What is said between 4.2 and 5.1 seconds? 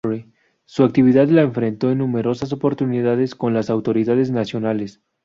nacionales.